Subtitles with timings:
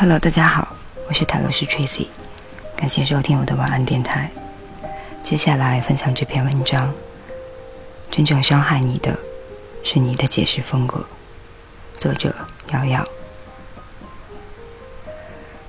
[0.00, 0.76] Hello，大家好，
[1.08, 2.06] 我是塔罗斯 Tracy，
[2.76, 4.30] 感谢收听我的晚安电台。
[5.24, 6.94] 接下来分享这篇文章：
[8.08, 9.18] 真正伤害你的，
[9.82, 11.04] 是你的解释风格。
[11.96, 12.32] 作者：
[12.70, 13.04] 瑶瑶。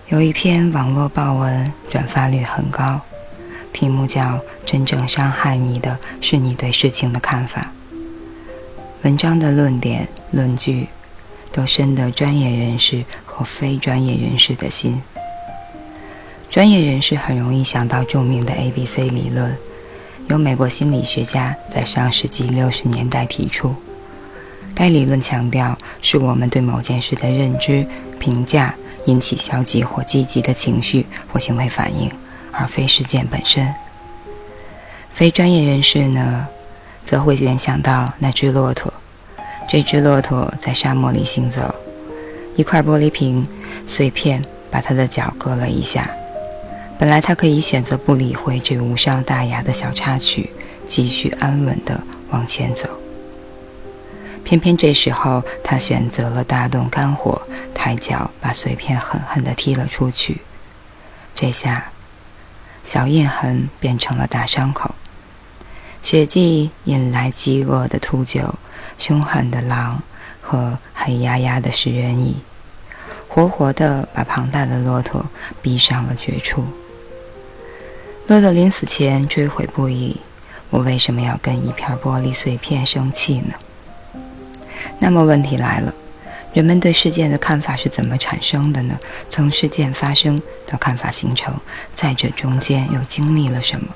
[0.09, 3.01] 有一篇网络报文转发率很高，
[3.73, 4.21] 题目叫
[4.63, 7.71] 《真正伤害你的，是你对事情的看法》。
[9.01, 10.87] 文章的论点、论据，
[11.51, 13.03] 都深得专业人士。
[13.39, 15.01] 和非专业人士的心。
[16.49, 19.55] 专业人士很容易想到著名的 A B C 理论，
[20.27, 23.73] 由美国心理学家在上世纪六十年代提出。
[24.75, 27.87] 该理论强调是我们对某件事的认知、
[28.19, 28.75] 评价
[29.05, 32.11] 引起消极或积极的情绪或行为反应，
[32.51, 33.73] 而非事件本身。
[35.13, 36.45] 非专业人士呢，
[37.05, 38.93] 则会联想到那只骆驼，
[39.69, 41.73] 这只骆驼在沙漠里行走。
[42.59, 43.47] 一块玻璃瓶
[43.87, 46.11] 碎片把他的脚割了一下。
[46.99, 50.49] 本来他可以选择不理会这无伤大雅的小插曲，
[50.85, 52.99] 继续安稳地往前走。
[54.43, 57.41] 偏偏这时候，他选择了大动肝火，
[57.73, 60.41] 抬脚把碎片狠狠地踢了出去。
[61.33, 61.89] 这下，
[62.83, 64.93] 小印痕变成了大伤口，
[66.01, 68.51] 血迹引来饥饿的秃鹫、
[68.97, 70.03] 凶狠的狼
[70.41, 72.35] 和黑压压的食人蚁。
[73.29, 75.25] 活活的把庞大的骆驼
[75.61, 76.65] 逼上了绝处。
[78.27, 80.19] 骆驼临死前追悔不已
[80.69, 83.53] ：“我为什么要跟一片玻璃碎片生气呢？”
[84.99, 85.93] 那么问题来了：
[86.53, 88.97] 人们对事件的看法是怎么产生的呢？
[89.29, 91.55] 从事件发生到看法形成，
[91.95, 93.87] 在这中间又经历了什么？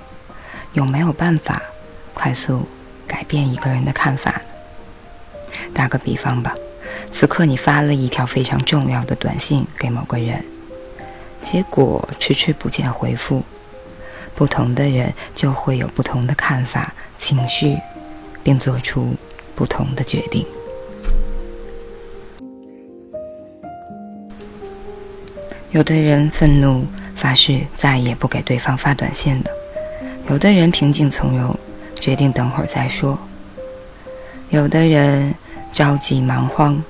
[0.73, 1.61] 有没有办法
[2.13, 2.67] 快速
[3.07, 4.41] 改变一个人的看法？
[5.73, 6.55] 打个比方吧。
[7.13, 10.43] 此刻你发了一条非常重要的短信给某个人，
[11.43, 13.43] 结果迟迟不见回复。
[14.35, 17.77] 不同的人就会有不同的看法、情绪，
[18.43, 19.13] 并做出
[19.55, 20.45] 不同的决定。
[25.69, 26.83] 有的人愤怒，
[27.15, 29.45] 发誓再也不给对方发短信了；
[30.29, 31.55] 有的人平静从容，
[31.95, 33.15] 决定等会儿再说；
[34.49, 35.33] 有的人
[35.71, 36.83] 着急忙慌。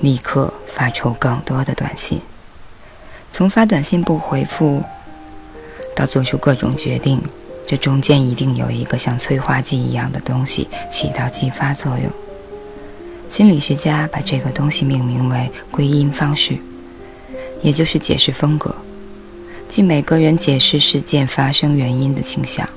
[0.00, 2.20] 立刻发出更多的短信，
[3.32, 4.82] 从发短信不回复
[5.94, 7.20] 到做出各种决定，
[7.66, 12.10] 这中间一定有一个像催化剂一样的东西起到激发作用。
[13.30, 16.56] 心理学家把这个东西命名为归因方式，
[17.62, 18.74] 也就是解释风格，
[19.68, 22.68] 即每个人解释事件发生原因的倾向。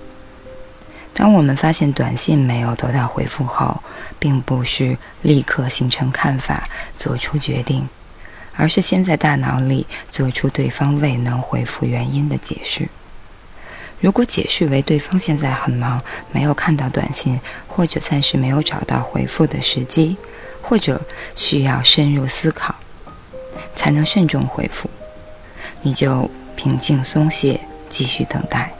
[1.19, 3.83] 当我们发现短信没有得到回复后，
[4.17, 6.63] 并不是立刻形成看法、
[6.97, 7.89] 做出决定，
[8.55, 12.87] 而是先在大脑里做出对方未能回复原因的解释。
[13.99, 17.37] 如果解释为对方现在很忙，没有看到短信，
[17.67, 20.15] 或者暂时没有找到回复的时机，
[20.61, 21.01] 或者
[21.35, 22.73] 需要深入思考
[23.75, 24.89] 才能慎重回复，
[25.81, 27.59] 你就平静松懈，
[27.89, 28.71] 继续等待。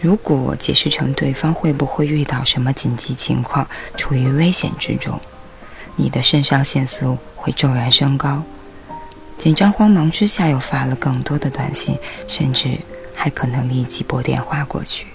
[0.00, 5.18] 如果解释成对方会不会遇到什么紧急情况，处于危险之中，
[5.96, 8.42] 你的肾上腺素会骤然升高，
[9.38, 11.98] 紧张慌忙之下又发了更多的短信，
[12.28, 12.78] 甚至
[13.14, 15.06] 还可能立即拨电话过去。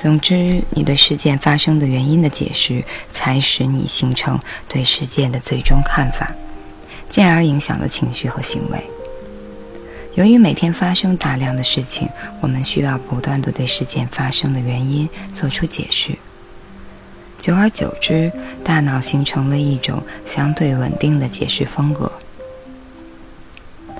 [0.00, 4.38] 总之，你对事件发生的原因的解释，才使你形成
[4.68, 6.28] 对事件的最终看法，
[7.08, 8.82] 进而影响了情绪和行为。
[10.18, 12.08] 由于每天发生大量的事情，
[12.40, 16.10] 我们需要不断地对事件发生的原因做出解释。
[17.38, 18.32] 久而久之，
[18.64, 22.10] 大脑形成了一种相对稳定的解释风格。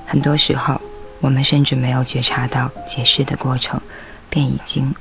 [0.07, 0.81] 很多时候，
[1.21, 3.81] 我们甚至没有觉察到解释的过程，
[4.29, 4.93] 便已经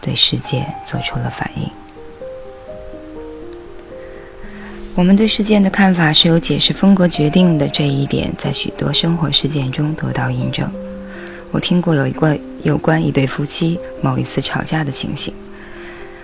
[0.00, 1.68] 对世界做出了反应。
[5.00, 10.70] 我们对事件的看法是由解释风格决定的，这一点在许多生活事件中得到印证。
[11.50, 15.32] 我听过有一个有关一对夫妻某一次吵架的情形，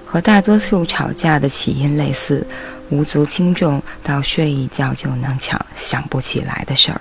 [0.04, 2.46] 和大多数吵架的起因类似，
[2.90, 7.00] 无足轻重到睡一觉就能想想不起来的事儿。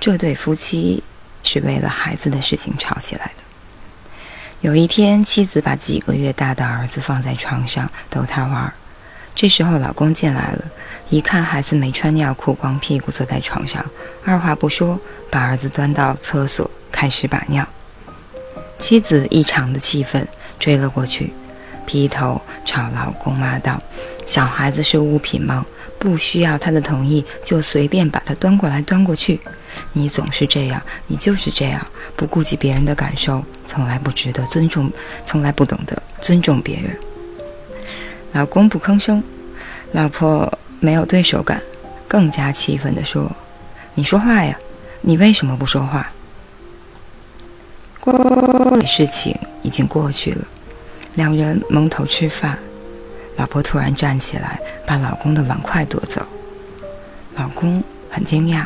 [0.00, 1.00] 这对夫妻
[1.44, 3.32] 是为了孩子的事情吵起来的。
[4.62, 8.72] 有一天，妻子把几个月大的儿子放在床上逗他玩儿。
[9.34, 10.64] 这时候，老公进来了，
[11.10, 13.84] 一看孩子没穿尿裤，光屁股坐在床上，
[14.24, 14.98] 二话不说，
[15.30, 17.66] 把儿子端到厕所开始把尿。
[18.78, 20.26] 妻子异常的气愤，
[20.58, 21.32] 追了过去，
[21.86, 23.80] 劈头朝老公骂道
[24.26, 25.64] ：“小孩子是物品吗？
[25.98, 29.40] 不需要他的同意就随便把他端过来端过去。
[29.92, 31.80] 你总是这样，你就是这样，
[32.16, 34.90] 不顾及别人的感受，从来不值得尊重，
[35.24, 36.98] 从来不懂得尊重别人。
[38.32, 39.22] 老公不吭声，
[39.92, 41.60] 老婆没有对手感，
[42.08, 43.30] 更加气愤地说
[43.94, 44.58] ：“你说话呀，
[45.02, 46.10] 你为什么不说话？”
[48.00, 50.44] 过事情已经过去了，
[51.14, 52.58] 两人蒙头吃饭，
[53.36, 56.26] 老婆突然站起来，把老公的碗筷夺走，
[57.34, 58.64] 老公很惊讶。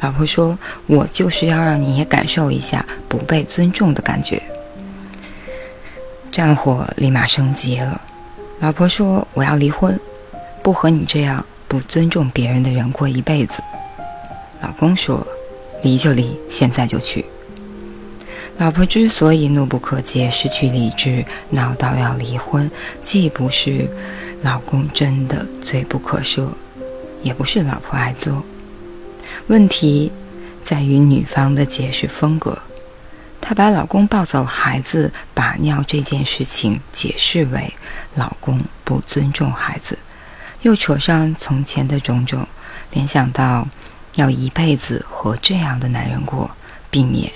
[0.00, 0.56] 老婆说
[0.86, 4.42] ：“我就是要让你也感受一下不被尊重的感觉。”
[6.30, 7.98] 战火立马升级了。
[8.58, 9.98] 老婆说：“我要离婚，
[10.62, 13.62] 不和你这样不尊重别人的人过一辈子。”
[14.62, 15.24] 老公说
[15.84, 17.24] ：“离就离，现在就去。”
[18.58, 22.70] 老婆之所以怒不可遏、失去理智、闹到要离婚，
[23.02, 23.86] 既不是
[24.40, 26.48] 老公真的罪不可赦，
[27.22, 28.42] 也不是老婆爱作。
[29.48, 30.10] 问题
[30.64, 32.58] 在于女方的解释风格，
[33.48, 37.72] 她把老公抱走孩子、把尿这件事情解释为
[38.16, 39.96] 老公不尊重孩子，
[40.62, 42.44] 又扯上从前的种种，
[42.90, 43.64] 联想到
[44.16, 46.50] 要一辈子和这样的男人过，
[46.90, 47.30] 避免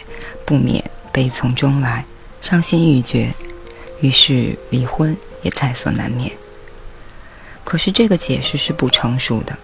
[0.45, 2.05] 不免悲从中来，
[2.43, 3.33] 伤心欲绝，
[4.01, 6.33] 于是离婚也在所难免。
[7.62, 9.57] 可是这个解释是不成熟的。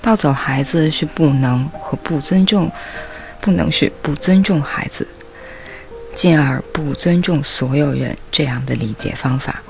[0.00, 2.72] 抱走孩子是不能和不尊重，
[3.42, 5.06] 不能是不尊重孩子，
[6.16, 9.62] 进而不尊重所有人这样的理解方法。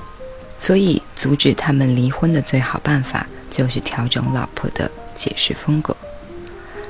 [0.57, 5.95] 所以，阻止他们离婚的最好办法就是调整老婆的解释风格。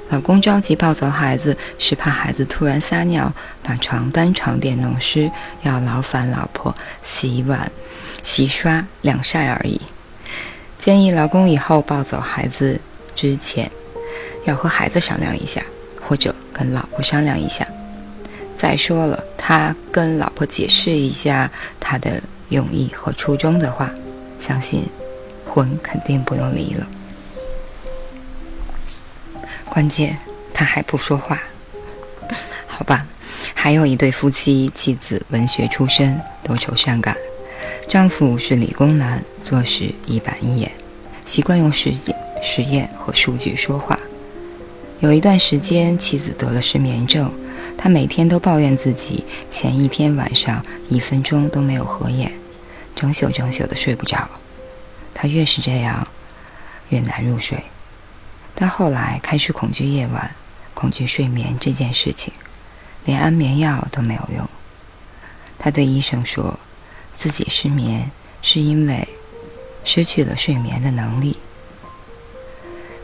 [0.09, 5.29] 老公着急抱走孩子，是怕孩子突然撒尿把床单床垫弄湿，
[5.63, 6.73] 要劳烦老婆
[7.03, 7.69] 洗碗、
[8.23, 9.81] 洗刷、晾晒而已。
[10.79, 12.79] 建议老公以后抱走孩子。
[13.15, 13.71] 之前
[14.45, 15.63] 要和孩子商量一下，
[16.07, 17.67] 或者跟老婆商量一下。
[18.57, 21.49] 再说了，他跟老婆解释一下
[21.79, 23.89] 他的用意和初衷的话，
[24.39, 24.85] 相信
[25.45, 26.87] 婚肯定不用离了。
[29.69, 30.17] 关键
[30.53, 31.39] 他还不说话，
[32.65, 33.05] 好吧？
[33.53, 37.15] 还有一对夫妻，妻子文学出身，多愁善感，
[37.87, 40.71] 丈夫是理工男，做事一板一眼，
[41.25, 42.13] 习惯用实际。
[42.39, 43.99] 实验和数据说话。
[44.99, 47.31] 有一段时间，妻子得了失眠症，
[47.77, 52.31] 他每天都抱怨自己前一天晚上一分钟都没有合眼，
[52.95, 54.27] 整宿整宿的睡不着。
[55.13, 56.05] 他越是这样，
[56.89, 57.57] 越难入睡。
[58.55, 60.35] 但后来开始恐惧夜晚，
[60.73, 62.33] 恐惧睡眠这件事情，
[63.05, 64.49] 连安眠药都没有用。
[65.59, 66.59] 他对医生说，
[67.15, 69.07] 自己失眠是因为
[69.83, 71.37] 失去了睡眠的能力。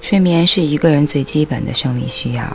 [0.03, 2.45] 睡眠是一个人最基本的生理需要，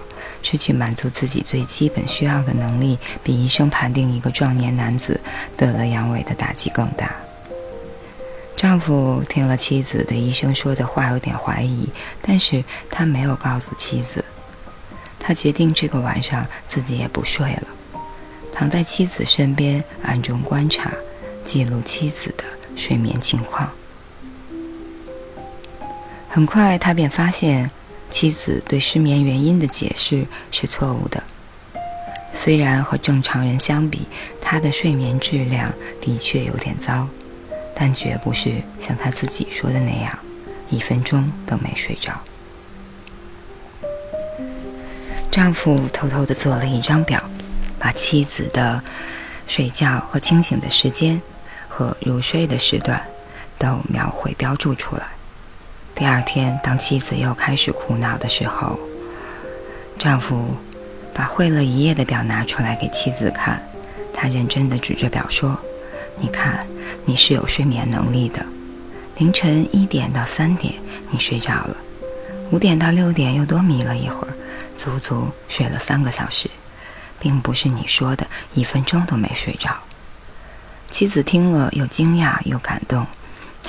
[0.42, 5.18] 失去满足自己最基本需要的能力，比医生判定一个壮年男子
[5.56, 7.10] 得了阳痿的打击更大。
[8.54, 11.88] 丈夫听了妻子对医生说的话，有点怀疑，
[12.20, 14.22] 但是他没有告诉妻子。
[15.18, 17.68] 他决定这个晚上自己也不睡了，
[18.52, 20.92] 躺在妻子身边，暗中观察，
[21.46, 22.44] 记录妻子的
[22.76, 23.72] 睡眠情况。
[26.28, 27.70] 很快，他便发现
[28.10, 31.22] 妻子对失眠原因的解释是错误的。
[32.34, 34.06] 虽然和正常人相比，
[34.40, 37.08] 他的睡眠质量的确有点糟，
[37.74, 40.16] 但绝不是像他自己说的那样，
[40.68, 42.12] 一分钟都没睡着。
[45.30, 47.22] 丈夫偷偷地做了一张表，
[47.78, 48.82] 把妻子的
[49.46, 51.20] 睡觉和清醒的时间
[51.68, 53.02] 和入睡的时段
[53.58, 55.17] 都描绘标注出来。
[55.98, 58.78] 第二天，当妻子又开始哭闹的时候，
[59.98, 60.54] 丈夫
[61.12, 63.60] 把绘了一夜的表拿出来给妻子看。
[64.14, 65.58] 他认真地指着表说
[66.16, 66.64] ：“你看，
[67.04, 68.46] 你是有睡眠能力的。
[69.16, 70.72] 凌晨一点到三点
[71.10, 71.76] 你睡着了，
[72.52, 74.32] 五点到六点又多眯了一会儿，
[74.76, 76.48] 足足睡了三个小时，
[77.18, 78.24] 并不是你说的
[78.54, 79.76] 一分钟都没睡着。”
[80.92, 83.04] 妻子听了，又惊讶又感动。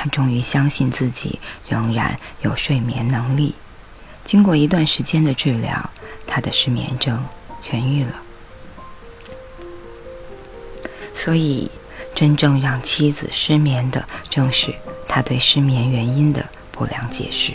[0.02, 1.38] 他终于相信自己
[1.68, 3.54] 仍然有睡眠能力。
[4.24, 5.90] 经过一段时间的治疗，
[6.26, 7.22] 他的失眠症
[7.62, 8.22] 痊愈了。
[11.14, 11.70] 所以，
[12.16, 14.74] 真正让妻子失眠的，正是
[15.06, 17.52] 他对失眠原因的不良解释。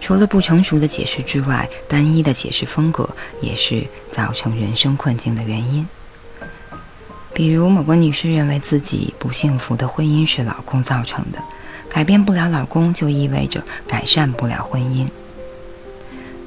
[0.00, 3.06] 除了不成熟的解释之外，单一的解释风格
[3.42, 5.86] 也是造成人生困境的原因。
[7.38, 11.38] 比如，某个女士认为自己不幸福的婚姻是老公造成的，
[11.88, 15.06] 改变不了老公，就意味着改善不了婚姻。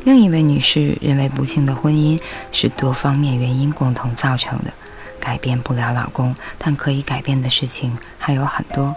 [0.03, 2.19] 另一位女士认为，不幸的婚姻
[2.51, 4.73] 是多方面原因共同造成的，
[5.17, 8.93] 改变不了老公，但可以改变的事情还有很多，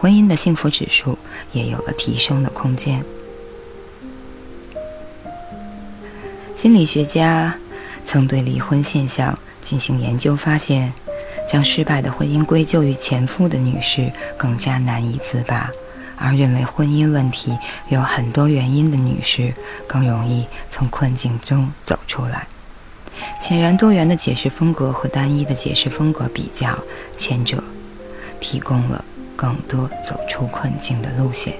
[0.00, 1.18] 婚姻的幸福指数
[1.52, 3.04] 也有了提升的空间。
[6.56, 7.54] 心理学家
[8.06, 10.90] 曾对离婚现象进行研究，发现，
[11.50, 15.68] 将失败的婚姻归咎于前夫的女士更加难以自拔。
[16.16, 19.52] 而认为婚姻问题有很多原因的女士，
[19.86, 22.46] 更容易从困境中走出来。
[23.40, 26.78] 显然，多元的解释风格和单一的解释风格比较，
[27.16, 27.64] 前者
[28.38, 29.02] 提供了
[29.34, 31.54] 更多走出困境的路线。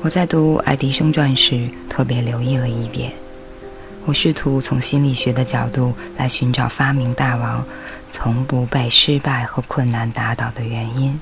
[0.00, 3.12] 我在读爱迪生传时，特别留意了一点：
[4.06, 7.66] 我试图从心理学的角度来寻找发明大王
[8.12, 11.20] 从不被失败和困难打倒的原因。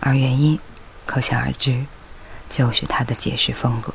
[0.00, 0.58] 而原因，
[1.06, 1.84] 可想而知，
[2.48, 3.94] 就是他的解释风格。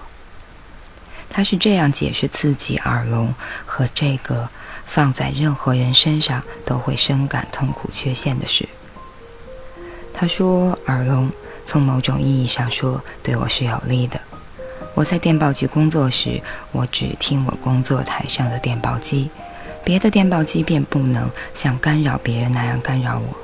[1.30, 3.34] 他是这样解释自己耳聋
[3.65, 4.50] 和这个
[4.86, 8.70] 放在任何人身上都会深感痛苦缺陷的事。
[10.13, 11.30] 他说：“耳聋
[11.65, 14.22] 从某种意义上说对我是有利的。
[14.96, 19.30] 我在电报局工作时，我只听我工作台上的电报机，
[19.84, 23.38] 别的电报机便不能像干扰别人那样干扰我。”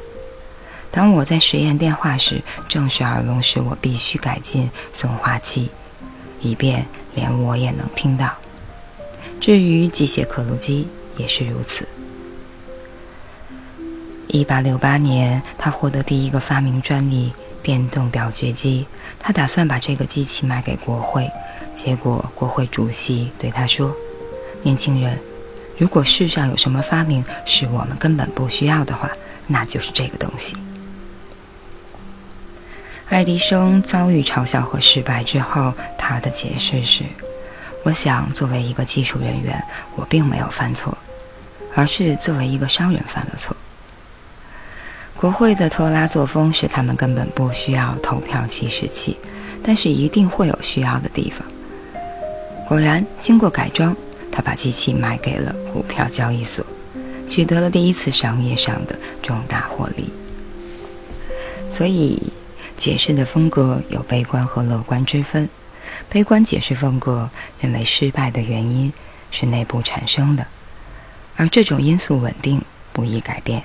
[0.89, 5.69] 当我在实验电话时，正是耳聋时，我必须改进送话器，
[6.41, 8.33] 以便连我也能听到。
[9.39, 11.87] 至于机械刻录机也是如此。
[14.27, 18.85] 一八六八年，他获得第一个发明专利——电动表决机。
[19.19, 21.29] 他打算把这个机器卖给国会，
[21.75, 23.95] 结果国会主席对他说
[24.63, 25.17] ：“年轻人，
[25.77, 29.09] 如果世上有什么发明是我们根本不需要的话，
[29.47, 30.55] 那就是这个东西。”
[33.09, 37.03] 爱迪生遭遇嘲笑和失败之后，他的解释是
[37.83, 39.61] ：“我想，作为一个技术人员，
[39.95, 40.97] 我并没有犯错，
[41.75, 43.55] 而是作为一个商人犯了错。”
[45.21, 49.15] 国会的拖拉作风使他们根本不需要投票计时器，
[49.63, 51.47] 但是一定会有需要的地方。
[52.67, 53.95] 果然，经过改装，
[54.31, 56.65] 他把机器卖给了股票交易所，
[57.27, 60.09] 取得了第一次商业上的重大获利。
[61.69, 62.33] 所以。
[62.77, 65.47] 解释的风格有悲观和乐观之分。
[66.09, 68.91] 悲观解释风格认为失败的原因
[69.29, 70.47] 是内部产生的，
[71.35, 72.59] 而这种因素稳定，
[72.91, 73.61] 不易改变。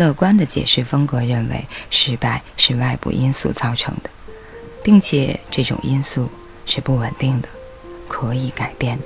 [0.00, 4.08] 乐观的解释风格认为失败是外部因素造成的，
[4.82, 6.26] 并且这种因素
[6.64, 7.48] 是不稳定的，
[8.08, 9.04] 可以改变的。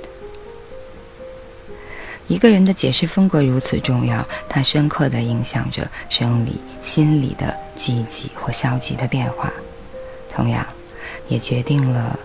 [2.29, 9.51] 一个人的解释风格如此重要，它深刻地影响着生理、心理的积极或消极的变化，
[10.33, 10.65] 同样，
[11.27, 12.17] 也决定了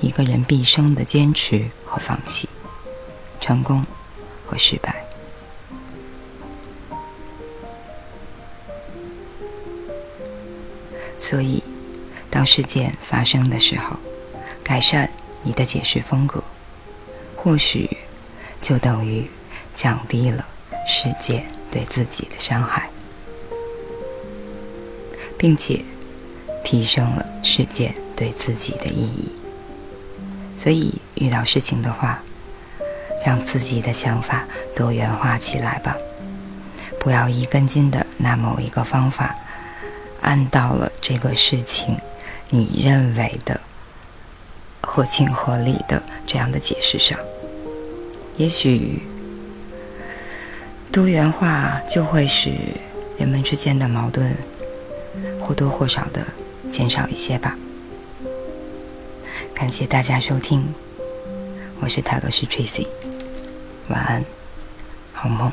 [0.00, 2.48] 一个人毕生的坚持和放弃，
[3.40, 3.86] 成功
[4.44, 5.07] 和失败。
[11.28, 11.62] 所以，
[12.30, 13.98] 当事件发生的时候，
[14.64, 15.10] 改善
[15.42, 16.42] 你的解释风格，
[17.36, 17.98] 或许
[18.62, 19.28] 就等于。
[19.74, 20.44] 降低了
[20.88, 22.90] 世界对自己的伤害，
[25.38, 25.84] 并且
[26.64, 29.28] 提升了世界对自己的意义。
[30.58, 32.20] 所以，遇到事情的话，
[33.24, 34.44] 让自己的想法
[34.74, 35.96] 多元化起来吧，
[36.98, 39.32] 不要一根筋的拿某一个方法
[40.28, 41.96] 按到了这个事情
[42.50, 43.58] 你认为的
[44.82, 47.18] 合情合理的这样的解释上，
[48.36, 49.02] 也许。
[50.90, 52.50] 多元化就会使
[53.18, 54.34] 人们之间的矛盾
[55.40, 56.26] 或多或少的
[56.72, 57.56] 减少一些吧。
[59.54, 60.66] 感谢大家收听，
[61.80, 62.86] 我是塔罗斯 Tracy，
[63.88, 64.24] 晚安，
[65.12, 65.52] 好梦。